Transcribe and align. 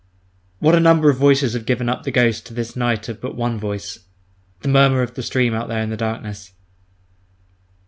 What 0.57 0.73
a 0.73 0.79
number 0.79 1.11
of 1.11 1.17
voices 1.19 1.53
have 1.53 1.67
given 1.67 1.87
up 1.87 2.01
the 2.01 2.11
ghost 2.11 2.47
to 2.47 2.55
this 2.55 2.75
night 2.75 3.07
of 3.07 3.21
but 3.21 3.35
one 3.35 3.59
voice—the 3.59 4.67
murmur 4.67 5.03
of 5.03 5.13
the 5.13 5.21
stream 5.21 5.53
out 5.53 5.67
there 5.67 5.83
in 5.83 5.95
darkness! 5.95 6.53